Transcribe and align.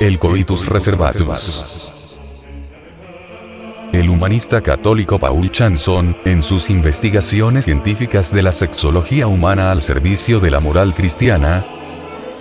El 0.00 0.18
coitus 0.18 0.66
reservatus. 0.66 1.92
El 3.92 4.10
humanista 4.10 4.60
católico 4.60 5.20
Paul 5.20 5.52
Chanson, 5.52 6.16
en 6.24 6.42
sus 6.42 6.68
investigaciones 6.68 7.64
científicas 7.66 8.32
de 8.32 8.42
la 8.42 8.50
sexología 8.50 9.28
humana 9.28 9.70
al 9.70 9.82
servicio 9.82 10.40
de 10.40 10.50
la 10.50 10.58
moral 10.58 10.94
cristiana, 10.94 11.64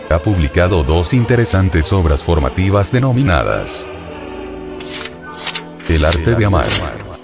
ha 0.09 0.19
publicado 0.19 0.81
dos 0.81 1.13
interesantes 1.13 1.93
obras 1.93 2.23
formativas 2.23 2.91
denominadas 2.91 3.87
El 5.87 6.05
arte 6.05 6.35
de 6.35 6.45
amar 6.45 6.67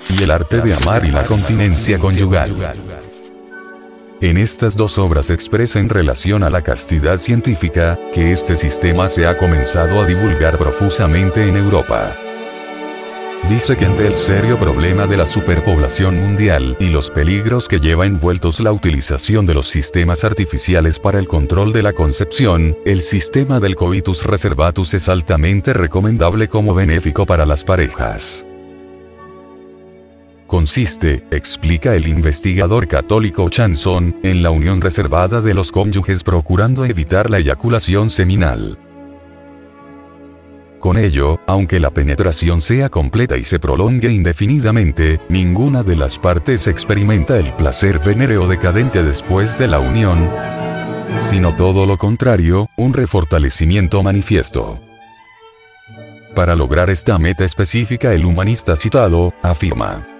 y 0.09 0.23
El 0.23 0.29
arte 0.29 0.61
de 0.61 0.75
amar 0.75 1.05
y 1.05 1.11
la 1.11 1.25
continencia 1.25 1.97
conyugal. 1.97 2.55
En 4.21 4.35
estas 4.35 4.75
dos 4.75 4.97
obras 4.97 5.29
expresa 5.29 5.79
en 5.79 5.87
relación 5.87 6.43
a 6.43 6.49
la 6.49 6.61
castidad 6.61 7.17
científica, 7.19 7.97
que 8.13 8.33
este 8.33 8.57
sistema 8.57 9.07
se 9.07 9.25
ha 9.25 9.37
comenzado 9.37 10.01
a 10.01 10.05
divulgar 10.05 10.57
profusamente 10.57 11.47
en 11.47 11.55
Europa. 11.55 12.17
Dice 13.47 13.77
que 13.77 13.85
ante 13.85 14.05
el 14.05 14.17
serio 14.17 14.59
problema 14.59 15.07
de 15.07 15.15
la 15.15 15.25
superpoblación 15.25 16.19
mundial 16.19 16.75
y 16.81 16.89
los 16.89 17.09
peligros 17.09 17.69
que 17.69 17.79
lleva 17.79 18.05
envueltos 18.05 18.59
la 18.59 18.73
utilización 18.73 19.45
de 19.45 19.53
los 19.53 19.69
sistemas 19.69 20.25
artificiales 20.25 20.99
para 20.99 21.17
el 21.17 21.27
control 21.29 21.71
de 21.71 21.83
la 21.83 21.93
concepción, 21.93 22.77
el 22.83 23.01
sistema 23.01 23.61
del 23.61 23.75
coitus 23.75 24.25
reservatus 24.25 24.95
es 24.95 25.07
altamente 25.07 25.71
recomendable 25.71 26.49
como 26.49 26.73
benéfico 26.73 27.25
para 27.25 27.45
las 27.45 27.63
parejas 27.63 28.45
consiste, 30.49 31.23
explica 31.29 31.95
el 31.95 32.07
investigador 32.07 32.87
católico 32.87 33.47
Chanson, 33.49 34.17
en 34.23 34.41
la 34.41 34.49
unión 34.49 34.81
reservada 34.81 35.41
de 35.41 35.53
los 35.53 35.71
cónyuges 35.71 36.23
procurando 36.23 36.83
evitar 36.85 37.29
la 37.29 37.37
eyaculación 37.37 38.09
seminal. 38.09 38.79
Con 40.79 40.97
ello, 40.97 41.39
aunque 41.45 41.79
la 41.79 41.91
penetración 41.91 42.61
sea 42.61 42.89
completa 42.89 43.37
y 43.37 43.43
se 43.43 43.59
prolongue 43.59 44.11
indefinidamente, 44.11 45.21
ninguna 45.29 45.83
de 45.83 45.95
las 45.95 46.17
partes 46.17 46.65
experimenta 46.65 47.37
el 47.37 47.53
placer 47.53 47.99
venéreo 47.99 48.47
decadente 48.47 49.03
después 49.03 49.59
de 49.59 49.67
la 49.67 49.79
unión, 49.79 50.29
sino 51.19 51.55
todo 51.55 51.85
lo 51.85 51.97
contrario, 51.97 52.69
un 52.75 52.93
refortalecimiento 52.93 54.01
manifiesto. 54.01 54.79
Para 56.33 56.55
lograr 56.55 56.89
esta 56.89 57.19
meta 57.19 57.45
específica 57.45 58.13
el 58.13 58.25
humanista 58.25 58.75
citado, 58.75 59.33
afirma. 59.43 60.18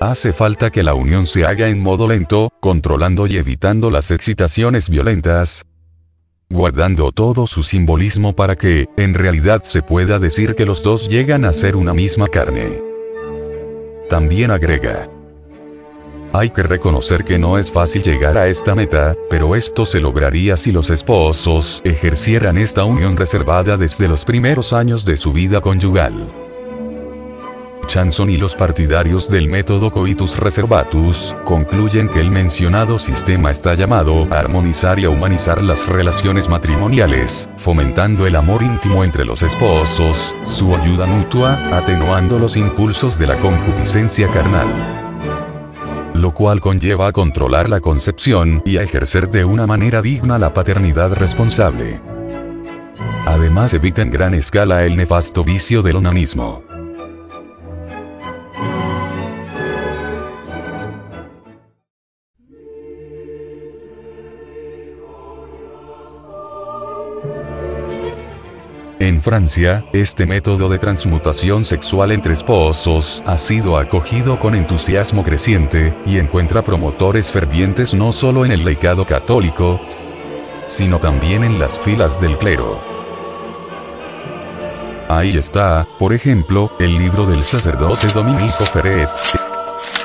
Hace 0.00 0.32
falta 0.32 0.70
que 0.70 0.82
la 0.82 0.94
unión 0.94 1.26
se 1.26 1.44
haga 1.44 1.68
en 1.68 1.82
modo 1.82 2.08
lento, 2.08 2.52
controlando 2.60 3.26
y 3.26 3.36
evitando 3.36 3.90
las 3.90 4.10
excitaciones 4.10 4.88
violentas, 4.88 5.64
guardando 6.50 7.10
todo 7.12 7.46
su 7.46 7.62
simbolismo 7.62 8.34
para 8.34 8.56
que, 8.56 8.88
en 8.96 9.14
realidad 9.14 9.62
se 9.62 9.82
pueda 9.82 10.18
decir 10.18 10.54
que 10.54 10.66
los 10.66 10.82
dos 10.82 11.08
llegan 11.08 11.44
a 11.44 11.52
ser 11.52 11.76
una 11.76 11.94
misma 11.94 12.28
carne. 12.28 12.82
También 14.08 14.50
agrega. 14.50 15.08
Hay 16.32 16.50
que 16.50 16.64
reconocer 16.64 17.24
que 17.24 17.38
no 17.38 17.58
es 17.58 17.70
fácil 17.70 18.02
llegar 18.02 18.36
a 18.36 18.48
esta 18.48 18.74
meta, 18.74 19.14
pero 19.30 19.54
esto 19.54 19.86
se 19.86 20.00
lograría 20.00 20.56
si 20.56 20.72
los 20.72 20.90
esposos 20.90 21.80
ejercieran 21.84 22.58
esta 22.58 22.84
unión 22.84 23.16
reservada 23.16 23.76
desde 23.76 24.08
los 24.08 24.24
primeros 24.24 24.72
años 24.72 25.04
de 25.04 25.16
su 25.16 25.32
vida 25.32 25.60
conyugal. 25.60 26.43
Chanson 27.84 28.30
y 28.30 28.36
los 28.36 28.54
partidarios 28.54 29.30
del 29.30 29.48
método 29.48 29.90
coitus 29.90 30.38
reservatus, 30.38 31.34
concluyen 31.44 32.08
que 32.08 32.20
el 32.20 32.30
mencionado 32.30 32.98
sistema 32.98 33.50
está 33.50 33.74
llamado 33.74 34.26
a 34.32 34.38
armonizar 34.38 34.98
y 34.98 35.04
a 35.04 35.10
humanizar 35.10 35.62
las 35.62 35.86
relaciones 35.86 36.48
matrimoniales, 36.48 37.48
fomentando 37.56 38.26
el 38.26 38.36
amor 38.36 38.62
íntimo 38.62 39.04
entre 39.04 39.24
los 39.24 39.42
esposos, 39.42 40.34
su 40.44 40.74
ayuda 40.74 41.06
mutua, 41.06 41.58
atenuando 41.76 42.38
los 42.38 42.56
impulsos 42.56 43.18
de 43.18 43.26
la 43.26 43.36
concupiscencia 43.36 44.28
carnal 44.28 44.68
lo 46.14 46.32
cual 46.32 46.60
conlleva 46.60 47.08
a 47.08 47.12
controlar 47.12 47.68
la 47.68 47.80
concepción 47.80 48.62
y 48.64 48.78
a 48.78 48.82
ejercer 48.82 49.28
de 49.28 49.44
una 49.44 49.66
manera 49.66 50.00
digna 50.00 50.38
la 50.38 50.54
paternidad 50.54 51.12
responsable. 51.12 52.00
Además 53.26 53.74
evita 53.74 54.02
en 54.02 54.10
gran 54.10 54.32
escala 54.32 54.84
el 54.84 54.96
nefasto 54.96 55.44
vicio 55.44 55.82
del 55.82 55.96
onanismo. 55.96 56.62
En 69.04 69.20
Francia, 69.20 69.84
este 69.92 70.24
método 70.24 70.70
de 70.70 70.78
transmutación 70.78 71.66
sexual 71.66 72.10
entre 72.10 72.32
esposos 72.32 73.22
ha 73.26 73.36
sido 73.36 73.76
acogido 73.76 74.38
con 74.38 74.54
entusiasmo 74.54 75.22
creciente, 75.22 75.94
y 76.06 76.16
encuentra 76.16 76.64
promotores 76.64 77.30
fervientes 77.30 77.92
no 77.92 78.12
solo 78.12 78.46
en 78.46 78.52
el 78.52 78.64
laicado 78.64 79.04
católico, 79.04 79.78
sino 80.68 81.00
también 81.00 81.44
en 81.44 81.58
las 81.58 81.78
filas 81.78 82.18
del 82.18 82.38
clero. 82.38 82.80
Ahí 85.10 85.36
está, 85.36 85.86
por 85.98 86.14
ejemplo, 86.14 86.72
el 86.78 86.96
libro 86.96 87.26
del 87.26 87.44
sacerdote 87.44 88.06
Dominico 88.10 88.64
Ferret, 88.64 89.10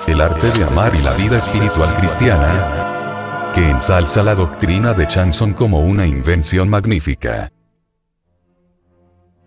El 0.08 0.20
arte 0.20 0.52
de 0.52 0.66
amar 0.66 0.94
y 0.94 1.02
la 1.02 1.14
vida 1.14 1.38
espiritual 1.38 1.94
cristiana, 1.96 3.52
que 3.56 3.62
ensalza 3.62 4.24
la 4.24 4.36
doctrina 4.36 4.94
de 4.94 5.08
Chanson 5.08 5.54
como 5.54 5.80
una 5.80 6.06
invención 6.06 6.68
magnífica. 6.68 7.50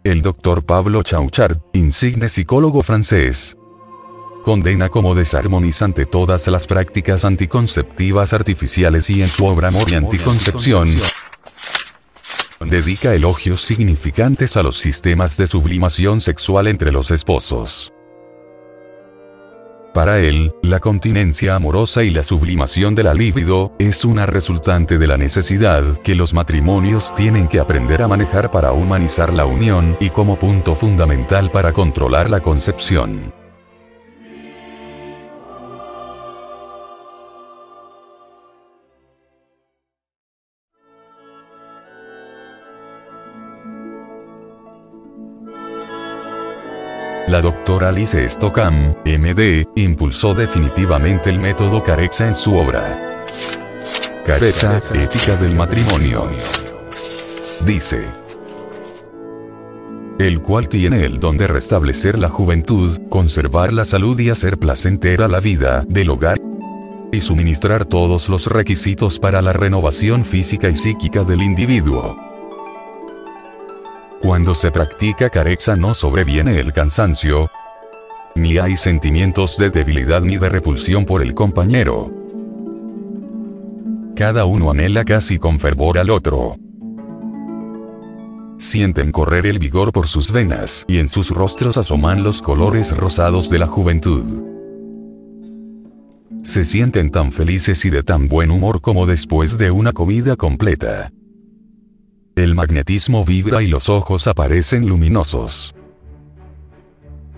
El 0.05 0.21
doctor 0.21 0.65
Pablo 0.65 1.05
Chauchard, 1.05 1.59
insigne 1.75 2.29
psicólogo 2.29 2.83
francés, 2.83 3.57
condena 4.43 4.89
como 4.89 5.15
desarmonizante 5.15 6.07
todas 6.07 6.49
las 6.49 6.67
prácticas 6.67 7.25
anticonceptivas 7.25 8.33
artificiales 8.33 9.09
y 9.11 9.23
en 9.23 9.31
su 9.31 9.45
obra 9.45 9.69
Amor 9.69 9.89
y 9.89 9.95
Anticoncepción, 9.95 10.89
dedica 12.67 13.15
elogios 13.15 13.63
significantes 13.63 14.57
a 14.57 14.65
los 14.65 14.77
sistemas 14.77 15.37
de 15.37 15.47
sublimación 15.47 16.21
sexual 16.21 16.67
entre 16.67 16.91
los 16.91 17.13
esposos. 17.13 17.92
Para 19.95 20.21
él, 20.21 20.55
la 20.63 20.81
continencia 20.81 21.55
amorosa 21.55 22.03
y 22.03 22.11
la 22.11 22.23
sublimación 22.23 22.95
de 22.95 23.03
la 23.03 23.13
libido, 23.13 23.73
es 23.79 24.07
una 24.07 24.25
resultante 24.25 24.97
de 24.97 25.07
la 25.07 25.19
necesidad 25.19 25.85
que 26.03 26.15
los 26.15 26.33
matrimonios 26.33 27.13
tienen 27.13 27.47
que 27.47 27.61
aprender 27.61 28.01
a 28.01 28.09
manejar 28.09 28.51
para 28.51 28.73
humanizar 28.73 29.35
la 29.35 29.45
unión 29.45 29.99
y 30.01 30.09
como 30.09 30.39
punto 30.39 30.75
fundamental 30.75 31.51
para 31.51 31.75
controlar 31.75 32.31
la 32.31 32.41
concepción. 32.41 33.42
La 47.33 47.41
doctora 47.41 47.89
Alice 47.89 48.29
Stockham, 48.29 48.95
MD, 49.07 49.67
impulsó 49.77 50.35
definitivamente 50.35 51.31
el 51.31 51.39
método 51.39 51.83
Carexa 51.83 52.27
en 52.27 52.35
su 52.35 52.55
obra. 52.55 53.25
Careza, 54.23 54.77
ética 54.77 55.39
del 55.39 55.55
matrimonio. 55.55 56.29
Dice. 57.65 58.05
El 60.19 60.43
cual 60.43 60.69
tiene 60.69 61.07
el 61.07 61.21
don 61.21 61.39
de 61.39 61.47
restablecer 61.47 62.19
la 62.19 62.29
juventud, 62.29 63.01
conservar 63.09 63.73
la 63.73 63.87
salud 63.87 64.21
y 64.21 64.29
hacer 64.29 64.59
placentera 64.59 65.27
la 65.27 65.41
vida 65.41 65.87
del 65.89 66.11
hogar 66.11 66.39
y 67.13 67.21
suministrar 67.21 67.87
todos 67.87 68.29
los 68.29 68.47
requisitos 68.47 69.19
para 69.19 69.41
la 69.41 69.55
renovación 69.55 70.27
física 70.27 70.69
y 70.69 70.75
psíquica 70.75 71.25
del 71.25 71.41
individuo. 71.41 72.32
Cuando 74.23 74.55
se 74.55 74.71
practica 74.71 75.31
carexa 75.31 75.75
no 75.75 75.95
sobreviene 75.95 76.61
el 76.61 76.73
cansancio, 76.73 77.51
ni 78.37 78.57
hay 78.57 78.77
sentimientos 78.77 79.59
de 79.59 79.71
debilidad 79.71 80.23
ni 80.23 80.37
de 80.37 80.49
repulsión 80.49 81.05
por 81.05 81.23
el 81.23 81.35
compañero. 81.35 82.09
Cada 84.15 84.45
uno 84.45 84.71
anhela 84.71 85.05
casi 85.05 85.41
con 85.41 85.59
fervor 85.59 85.99
al 85.99 86.11
otro. 86.11 86.57
Sienten 88.59 89.11
correr 89.11 89.45
el 89.47 89.59
vigor 89.59 89.91
por 89.91 90.07
sus 90.07 90.31
venas 90.31 90.85
y 90.87 90.99
en 90.99 91.09
sus 91.09 91.31
rostros 91.31 91.77
asoman 91.77 92.23
los 92.23 92.43
colores 92.43 92.97
rosados 92.97 93.51
de 93.51 93.59
la 93.59 93.67
juventud. 93.67 94.25
Se 96.45 96.63
sienten 96.63 97.11
tan 97.11 97.33
felices 97.33 97.85
y 97.85 97.91
de 97.91 98.05
tan 98.05 98.29
buen 98.29 98.53
humor 98.53 98.81
como 98.81 99.05
después 99.05 99.59
de 99.59 99.73
una 99.73 99.93
comida 99.93 100.37
completa. 100.37 101.11
El 102.35 102.55
magnetismo 102.55 103.27
vibra 103.27 103.63
y 103.63 103.67
los 103.67 103.91
ojos 103.91 104.27
aparecen 104.27 104.89
luminosos. 104.89 105.75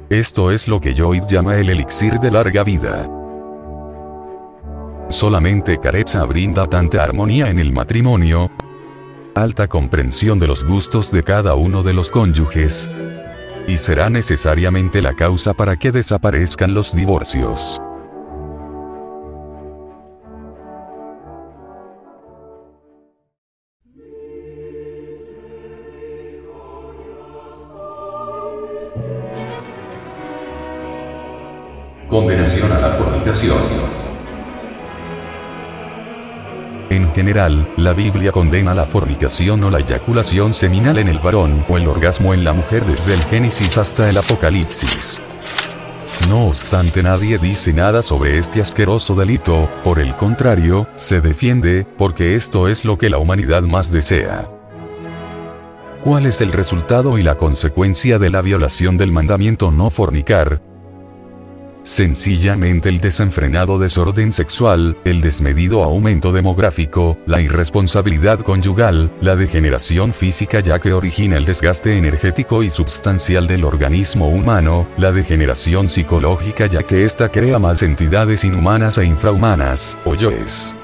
Esto 0.08 0.52
es 0.52 0.68
lo 0.68 0.80
que 0.80 0.94
Joyd 0.96 1.24
llama 1.28 1.56
el 1.56 1.68
elixir 1.68 2.20
de 2.20 2.30
larga 2.30 2.62
vida. 2.62 3.10
Solamente 5.08 5.78
Carezza 5.80 6.24
brinda 6.26 6.68
tanta 6.68 7.02
armonía 7.02 7.50
en 7.50 7.58
el 7.58 7.72
matrimonio, 7.72 8.52
alta 9.34 9.66
comprensión 9.66 10.38
de 10.38 10.46
los 10.46 10.62
gustos 10.62 11.10
de 11.10 11.24
cada 11.24 11.56
uno 11.56 11.82
de 11.82 11.92
los 11.92 12.12
cónyuges, 12.12 12.88
y 13.66 13.78
será 13.78 14.10
necesariamente 14.10 15.02
la 15.02 15.14
causa 15.14 15.54
para 15.54 15.74
que 15.74 15.90
desaparezcan 15.90 16.72
los 16.72 16.94
divorcios. 16.94 17.80
Condenación 32.14 32.70
a 32.70 32.78
la 32.78 32.90
fornicación. 32.90 33.58
En 36.88 37.12
general, 37.12 37.68
la 37.76 37.92
Biblia 37.92 38.30
condena 38.30 38.72
la 38.72 38.84
fornicación 38.84 39.64
o 39.64 39.68
la 39.68 39.80
eyaculación 39.80 40.54
seminal 40.54 40.98
en 40.98 41.08
el 41.08 41.18
varón 41.18 41.64
o 41.68 41.76
el 41.76 41.88
orgasmo 41.88 42.32
en 42.32 42.44
la 42.44 42.52
mujer 42.52 42.86
desde 42.86 43.14
el 43.14 43.24
Génesis 43.24 43.78
hasta 43.78 44.08
el 44.08 44.16
Apocalipsis. 44.16 45.20
No 46.28 46.46
obstante 46.46 47.02
nadie 47.02 47.36
dice 47.38 47.72
nada 47.72 48.00
sobre 48.00 48.38
este 48.38 48.60
asqueroso 48.60 49.16
delito, 49.16 49.68
por 49.82 49.98
el 49.98 50.14
contrario, 50.14 50.86
se 50.94 51.20
defiende, 51.20 51.84
porque 51.98 52.36
esto 52.36 52.68
es 52.68 52.84
lo 52.84 52.96
que 52.96 53.10
la 53.10 53.18
humanidad 53.18 53.62
más 53.62 53.90
desea. 53.90 54.48
¿Cuál 56.04 56.26
es 56.26 56.40
el 56.40 56.52
resultado 56.52 57.18
y 57.18 57.24
la 57.24 57.34
consecuencia 57.34 58.20
de 58.20 58.30
la 58.30 58.40
violación 58.40 58.98
del 58.98 59.10
mandamiento 59.10 59.72
no 59.72 59.90
fornicar? 59.90 60.73
Sencillamente 61.84 62.88
el 62.88 62.98
desenfrenado 62.98 63.78
desorden 63.78 64.32
sexual, 64.32 64.96
el 65.04 65.20
desmedido 65.20 65.84
aumento 65.84 66.32
demográfico, 66.32 67.18
la 67.26 67.42
irresponsabilidad 67.42 68.40
conyugal, 68.40 69.12
la 69.20 69.36
degeneración 69.36 70.14
física 70.14 70.60
ya 70.60 70.78
que 70.78 70.94
origina 70.94 71.36
el 71.36 71.44
desgaste 71.44 71.98
energético 71.98 72.62
y 72.62 72.70
substancial 72.70 73.46
del 73.46 73.64
organismo 73.64 74.28
humano, 74.28 74.88
la 74.96 75.12
degeneración 75.12 75.90
psicológica 75.90 76.66
ya 76.66 76.82
que 76.82 77.04
ésta 77.04 77.28
crea 77.28 77.58
más 77.58 77.82
entidades 77.82 78.44
inhumanas 78.44 78.96
e 78.96 79.04
infrahumanas, 79.04 79.98
o 80.06 80.14
yoes. 80.14 80.74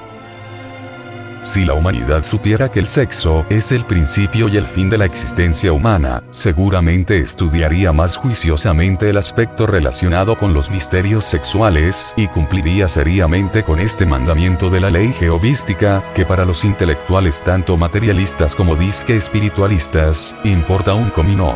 Si 1.41 1.65
la 1.65 1.73
humanidad 1.73 2.21
supiera 2.21 2.69
que 2.69 2.79
el 2.79 2.85
sexo 2.85 3.47
es 3.49 3.71
el 3.71 3.83
principio 3.85 4.47
y 4.47 4.57
el 4.57 4.67
fin 4.67 4.91
de 4.91 4.99
la 4.99 5.05
existencia 5.05 5.73
humana, 5.73 6.21
seguramente 6.29 7.17
estudiaría 7.17 7.91
más 7.91 8.15
juiciosamente 8.15 9.09
el 9.09 9.17
aspecto 9.17 9.65
relacionado 9.65 10.37
con 10.37 10.53
los 10.53 10.69
misterios 10.69 11.23
sexuales, 11.23 12.13
y 12.15 12.27
cumpliría 12.27 12.87
seriamente 12.87 13.63
con 13.63 13.79
este 13.79 14.05
mandamiento 14.05 14.69
de 14.69 14.81
la 14.81 14.91
ley 14.91 15.13
geovística, 15.13 16.03
que 16.13 16.25
para 16.25 16.45
los 16.45 16.63
intelectuales 16.63 17.41
tanto 17.43 17.75
materialistas 17.75 18.53
como 18.53 18.75
disque 18.75 19.15
espiritualistas, 19.15 20.35
importa 20.43 20.93
un 20.93 21.09
comino. 21.09 21.55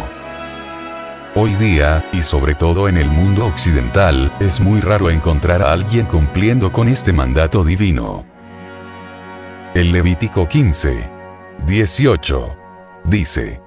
Hoy 1.36 1.54
día, 1.56 2.04
y 2.12 2.24
sobre 2.24 2.56
todo 2.56 2.90
en 2.90 2.98
el 2.98 3.08
mundo 3.08 3.46
occidental, 3.46 4.32
es 4.40 4.60
muy 4.60 4.82
raro 4.82 5.12
encontrar 5.12 5.62
a 5.62 5.72
alguien 5.72 6.08
cumpliendo 6.08 6.72
con 6.72 6.88
este 6.88 7.14
mandato 7.14 7.64
divino. 7.64 8.35
El 9.75 9.92
Levítico 9.92 10.48
15. 10.48 11.12
18. 11.68 12.50
Dice. 13.04 13.60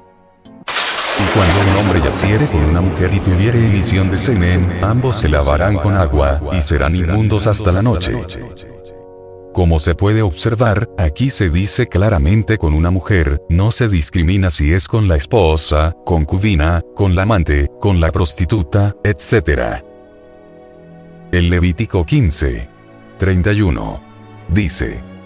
Y 1.19 1.37
cuando 1.37 1.60
un 1.60 1.76
hombre 1.76 2.00
yaciere 2.00 2.46
con 2.46 2.64
una 2.64 2.81
mujer 2.81 3.12
y 3.12 3.20
tuviere 3.20 3.66
emisión 3.66 4.08
de 4.08 4.16
semen, 4.16 4.70
ambos 4.81 5.20
se 5.20 5.28
lavarán 5.28 5.76
con 5.76 5.94
agua, 5.94 6.40
y 6.56 6.62
serán 6.62 6.96
inmundos 6.96 7.46
hasta 7.46 7.72
la 7.72 7.82
noche. 7.82 8.25
Como 9.52 9.78
se 9.78 9.94
puede 9.94 10.22
observar, 10.22 10.88
aquí 10.96 11.28
se 11.28 11.50
dice 11.50 11.88
claramente 11.88 12.56
con 12.56 12.72
una 12.72 12.90
mujer, 12.90 13.43
no 13.50 13.70
se 13.70 13.90
discrimina 13.90 14.50
si 14.50 14.72
es 14.72 14.88
con 14.88 15.08
la 15.08 15.16
esposa, 15.16 15.94
concubina, 16.06 16.81
con 16.96 17.14
la 17.14 17.25
amante, 17.25 17.69
con 17.78 18.00
la 18.00 18.10
prostituta, 18.12 18.96
etc. 19.05 19.82
El 21.32 21.50
Levítico 21.50 22.06
15. 22.06 22.66
31. 23.19 24.00
Dice. 24.49 25.18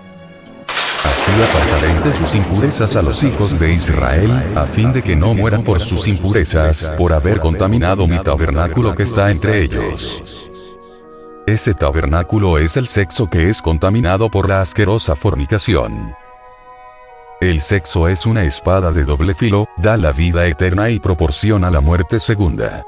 Así 1.04 1.32
apartaréis 1.32 2.04
de 2.04 2.12
sus 2.12 2.34
impurezas 2.36 2.94
a 2.94 3.02
los 3.02 3.24
hijos 3.24 3.58
de 3.58 3.72
Israel, 3.72 4.56
a 4.56 4.66
fin 4.66 4.92
de 4.92 5.02
que 5.02 5.16
no 5.16 5.34
mueran 5.34 5.64
por 5.64 5.80
sus 5.80 6.06
impurezas, 6.06 6.92
por 6.96 7.12
haber 7.12 7.40
contaminado 7.40 8.06
mi 8.06 8.18
tabernáculo 8.18 8.94
que 8.94 9.02
está 9.02 9.30
entre 9.30 9.62
ellos. 9.62 10.50
Ese 11.46 11.74
tabernáculo 11.74 12.58
es 12.58 12.76
el 12.76 12.86
sexo 12.86 13.28
que 13.28 13.48
es 13.48 13.60
contaminado 13.60 14.30
por 14.30 14.48
la 14.48 14.60
asquerosa 14.60 15.16
fornicación. 15.16 16.14
El 17.40 17.60
sexo 17.60 18.06
es 18.06 18.24
una 18.24 18.44
espada 18.44 18.92
de 18.92 19.02
doble 19.02 19.34
filo, 19.34 19.66
da 19.76 19.96
la 19.96 20.12
vida 20.12 20.46
eterna 20.46 20.90
y 20.90 21.00
proporciona 21.00 21.68
la 21.70 21.80
muerte 21.80 22.20
segunda 22.20 22.84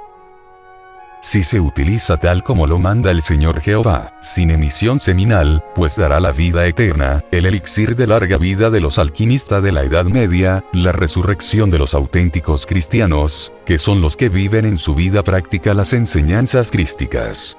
si 1.25 1.43
se 1.43 1.59
utiliza 1.59 2.19
tal 2.19 2.43
como 2.43 2.67
lo 2.67 2.79
manda 2.79 3.11
el 3.11 3.23
Señor 3.23 3.63
Jehová, 3.63 4.13
sin 4.21 4.51
emisión 4.51 5.01
seminal, 5.01 5.65
pues 5.75 5.97
dará 5.97 6.21
la 6.21 6.33
vida 6.33 6.67
eterna, 6.67 7.25
el 7.31 7.47
elixir 7.47 7.97
de 7.97 8.07
larga 8.07 8.37
vida 8.37 8.69
de 8.69 8.83
los 8.83 8.99
alquimistas 8.99 9.63
de 9.63 9.73
la 9.73 9.85
Edad 9.85 10.05
Media, 10.05 10.63
la 10.75 10.93
resurrección 10.93 11.71
de 11.71 11.79
los 11.79 11.95
auténticos 11.95 12.67
cristianos, 12.67 13.55
que 13.65 13.79
son 13.79 14.03
los 14.03 14.19
que 14.19 14.29
viven 14.29 14.67
en 14.67 14.77
su 14.77 14.95
vida 14.95 15.23
práctica 15.23 15.73
las 15.73 15.95
enseñanzas 15.95 16.71
crísticas. 16.71 17.57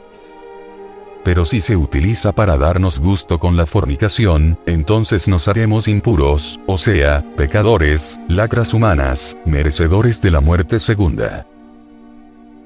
Pero 1.24 1.44
si 1.44 1.60
se 1.60 1.76
utiliza 1.76 2.34
para 2.34 2.58
darnos 2.58 3.00
gusto 3.00 3.40
con 3.40 3.58
la 3.58 3.66
fornicación, 3.66 4.60
entonces 4.68 5.28
nos 5.28 5.48
haremos 5.48 5.88
impuros, 5.88 6.60
o 6.68 6.78
sea, 6.78 7.26
pecadores, 7.36 8.20
lacras 8.28 8.76
humanas, 8.76 9.36
merecedores 9.44 10.22
de 10.22 10.30
la 10.30 10.40
muerte 10.40 10.78
segunda. 10.78 11.48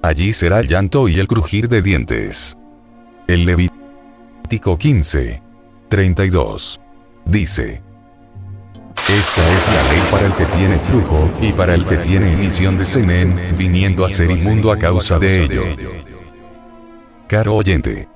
Allí 0.02 0.32
será 0.34 0.60
el 0.60 0.68
llanto 0.68 1.10
y 1.10 1.20
el 1.20 1.28
crujir 1.28 1.68
de 1.68 1.82
dientes. 1.82 2.58
El 3.28 3.46
Levítico 3.46 4.78
15. 4.78 5.42
32. 5.90 6.80
Dice. 7.26 7.82
Esta 9.10 9.50
es 9.50 9.68
la 9.68 9.84
ley 9.92 10.02
para 10.12 10.28
el 10.28 10.36
que 10.36 10.46
tiene 10.46 10.80
flujo, 10.80 11.32
y 11.42 11.52
para 11.52 11.74
el 11.74 11.86
que 11.86 11.98
tiene 11.98 12.34
emisión 12.34 12.78
de 12.78 12.86
semen, 12.86 13.36
viniendo 13.58 14.06
a 14.06 14.10
ser 14.10 14.30
inmundo 14.32 14.72
a 14.72 14.78
causa 14.78 15.20
de 15.20 15.44
ello. 15.44 15.64
Caro 17.28 17.56
oyente. 17.56 18.08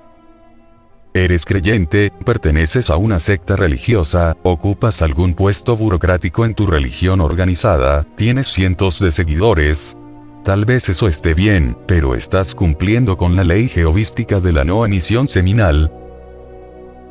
Eres 1.16 1.46
creyente, 1.46 2.12
perteneces 2.26 2.90
a 2.90 2.98
una 2.98 3.20
secta 3.20 3.56
religiosa, 3.56 4.36
ocupas 4.44 5.02
algún 5.02 5.36
puesto 5.36 5.76
burocrático 5.76 6.46
en 6.46 6.56
tu 6.56 6.66
religión 6.66 7.22
organizada, 7.22 8.06
tienes 8.16 8.48
cientos 8.48 9.00
de 9.00 9.12
seguidores, 9.12 9.96
Tal 10.44 10.66
vez 10.66 10.90
eso 10.90 11.08
esté 11.08 11.34
bien, 11.34 11.78
pero 11.88 12.16
estás 12.16 12.54
cumpliendo 12.54 13.16
con 13.16 13.38
la 13.38 13.46
ley 13.46 13.70
geovística 13.70 14.42
de 14.42 14.52
la 14.52 14.66
no 14.66 14.84
emisión 14.84 15.30
seminal. 15.30 15.90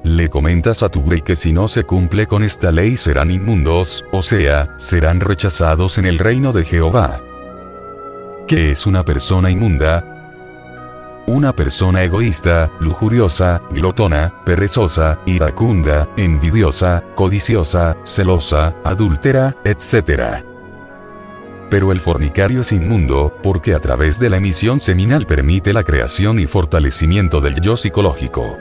Le 0.05 0.29
comentas 0.29 0.83
a 0.83 0.91
tu 0.91 1.03
rey 1.09 1.23
que 1.23 1.35
si 1.35 1.51
no 1.51 1.67
se 1.67 1.85
cumple 1.85 2.27
con 2.27 2.43
esta 2.43 2.71
ley 2.71 2.99
serán 2.99 3.31
inmundos, 3.31 4.05
o 4.13 4.21
sea, 4.21 4.75
serán 4.77 5.21
rechazados 5.21 5.97
en 5.97 6.05
el 6.05 6.19
reino 6.19 6.53
de 6.53 6.65
Jehová. 6.65 7.23
¿Qué 8.47 8.73
es 8.73 8.87
una 8.87 9.03
persona 9.03 9.51
inmunda? 9.51 10.05
Una 11.27 11.55
persona 11.55 12.03
egoísta, 12.03 12.71
lujuriosa, 12.81 13.63
glotona, 13.71 14.43
perezosa, 14.45 15.21
iracunda, 15.25 16.07
envidiosa, 16.19 17.03
codiciosa, 17.15 17.97
celosa, 18.05 18.75
adúltera, 18.85 19.57
etc 19.65 20.52
pero 21.73 21.91
el 21.91 22.01
fornicario 22.01 22.61
es 22.61 22.71
inmundo, 22.71 23.35
porque 23.43 23.73
a 23.73 23.81
través 23.81 24.19
de 24.19 24.29
la 24.29 24.37
emisión 24.37 24.79
seminal 24.79 25.25
permite 25.25 25.73
la 25.73 25.83
creación 25.83 26.39
y 26.39 26.47
fortalecimiento 26.47 27.41
del 27.41 27.63
yo 27.63 27.79
psicológico. 27.79 28.59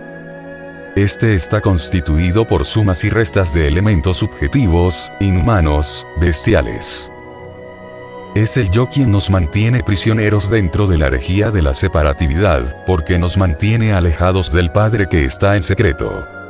Este 0.96 1.36
está 1.36 1.60
constituido 1.60 2.48
por 2.48 2.64
sumas 2.64 3.04
y 3.04 3.10
restas 3.10 3.54
de 3.54 3.68
elementos 3.68 4.16
subjetivos, 4.16 5.12
inhumanos, 5.20 6.08
bestiales. 6.22 7.12
Es 8.34 8.56
el 8.56 8.72
yo 8.72 8.88
quien 8.88 9.12
nos 9.12 9.30
mantiene 9.30 9.84
prisioneros 9.84 10.50
dentro 10.50 10.88
de 10.88 10.98
la 10.98 11.08
herejía 11.08 11.52
de 11.52 11.64
la 11.64 11.74
separatividad, 11.74 12.86
porque 12.86 13.20
nos 13.20 13.38
mantiene 13.38 13.92
alejados 13.92 14.54
del 14.54 14.72
Padre 14.72 15.10
que 15.10 15.26
está 15.26 15.58
en 15.58 15.64
secreto. 15.64 16.41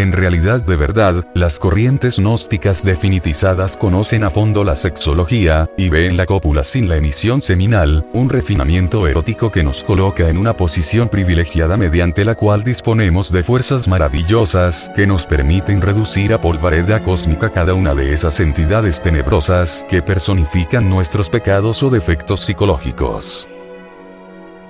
En 0.00 0.12
realidad 0.12 0.64
de 0.64 0.76
verdad, 0.76 1.26
las 1.34 1.58
corrientes 1.58 2.16
gnósticas 2.16 2.86
definitizadas 2.86 3.76
conocen 3.76 4.24
a 4.24 4.30
fondo 4.30 4.64
la 4.64 4.74
sexología, 4.74 5.68
y 5.76 5.90
ven 5.90 6.16
la 6.16 6.24
cópula 6.24 6.64
sin 6.64 6.88
la 6.88 6.96
emisión 6.96 7.42
seminal, 7.42 8.06
un 8.14 8.30
refinamiento 8.30 9.06
erótico 9.06 9.52
que 9.52 9.62
nos 9.62 9.84
coloca 9.84 10.30
en 10.30 10.38
una 10.38 10.56
posición 10.56 11.10
privilegiada 11.10 11.76
mediante 11.76 12.24
la 12.24 12.34
cual 12.34 12.64
disponemos 12.64 13.30
de 13.30 13.42
fuerzas 13.42 13.88
maravillosas 13.88 14.90
que 14.96 15.06
nos 15.06 15.26
permiten 15.26 15.82
reducir 15.82 16.32
a 16.32 16.40
polvareda 16.40 17.00
cósmica 17.02 17.50
cada 17.50 17.74
una 17.74 17.94
de 17.94 18.14
esas 18.14 18.40
entidades 18.40 19.02
tenebrosas 19.02 19.84
que 19.86 20.00
personifican 20.00 20.88
nuestros 20.88 21.28
pecados 21.28 21.82
o 21.82 21.90
defectos 21.90 22.40
psicológicos. 22.40 23.46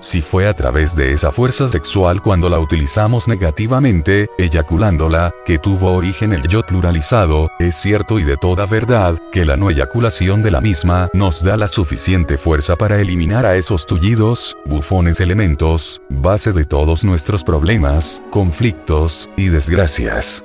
Si 0.00 0.22
fue 0.22 0.48
a 0.48 0.54
través 0.54 0.96
de 0.96 1.12
esa 1.12 1.30
fuerza 1.30 1.68
sexual 1.68 2.22
cuando 2.22 2.48
la 2.48 2.58
utilizamos 2.58 3.28
negativamente, 3.28 4.28
eyaculándola, 4.38 5.34
que 5.44 5.58
tuvo 5.58 5.92
origen 5.92 6.32
el 6.32 6.48
yo 6.48 6.62
pluralizado, 6.62 7.50
es 7.58 7.74
cierto 7.74 8.18
y 8.18 8.24
de 8.24 8.38
toda 8.38 8.64
verdad, 8.64 9.18
que 9.30 9.44
la 9.44 9.56
no 9.56 9.70
eyaculación 9.70 10.42
de 10.42 10.50
la 10.50 10.62
misma 10.62 11.10
nos 11.12 11.44
da 11.44 11.58
la 11.58 11.68
suficiente 11.68 12.38
fuerza 12.38 12.76
para 12.76 13.00
eliminar 13.00 13.44
a 13.44 13.56
esos 13.56 13.84
tullidos, 13.84 14.56
bufones 14.64 15.20
elementos, 15.20 16.00
base 16.08 16.52
de 16.52 16.64
todos 16.64 17.04
nuestros 17.04 17.44
problemas, 17.44 18.22
conflictos, 18.30 19.28
y 19.36 19.48
desgracias. 19.48 20.44